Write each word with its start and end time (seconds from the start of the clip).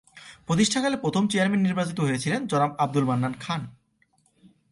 প্রতিষ্ঠাকালে 0.47 0.97
প্রথম 0.97 1.23
চেয়ারম্যান 1.27 1.61
নির্বাচিত 1.61 1.97
হয়েছিল 1.99 2.33
জনাব 2.51 2.71
আব্দুল 2.79 3.05
মান্নান 3.05 3.33
খান। 3.39 3.61